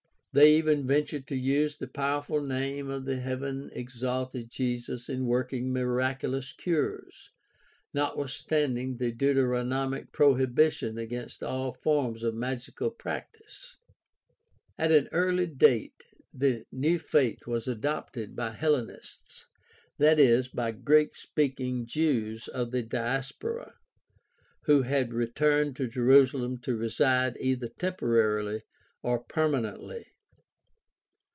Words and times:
They 0.33 0.55
even 0.55 0.87
ventured 0.87 1.27
to 1.27 1.35
use 1.35 1.75
the 1.75 1.89
powerful 1.89 2.39
name 2.41 2.89
of 2.89 3.03
the 3.03 3.19
heaven 3.19 3.69
exalted 3.73 4.49
Jesus 4.49 5.09
in 5.09 5.25
working 5.25 5.73
miraculous 5.73 6.53
cures, 6.53 7.31
notwithstanding 7.93 8.95
the 8.95 9.11
Deuteronomic 9.11 10.13
prohibition 10.13 10.97
against 10.97 11.43
all 11.43 11.73
forms 11.73 12.23
of 12.23 12.33
magical 12.33 12.91
practice 12.91 13.75
(Deut. 14.79 14.87
18:9 14.87 14.87
14). 14.87 14.95
At 14.95 15.03
an 15.03 15.09
early 15.11 15.47
date 15.47 16.05
the 16.33 16.65
new 16.71 16.97
faith 16.97 17.45
was 17.45 17.67
adopted 17.67 18.33
by 18.33 18.51
Hellenists, 18.51 19.47
that 19.97 20.17
is, 20.17 20.47
by 20.47 20.71
Greek 20.71 21.13
speaking 21.13 21.85
Jews 21.85 22.47
of 22.47 22.71
the 22.71 22.83
Diaspora 22.83 23.73
who 24.61 24.83
had 24.83 25.13
returned 25.13 25.75
to 25.75 25.89
Jerusalem 25.89 26.57
to 26.59 26.77
reside 26.77 27.35
either 27.41 27.67
temporarily 27.67 28.61
or 29.03 29.21
perma 29.21 29.59
nently. 29.69 30.05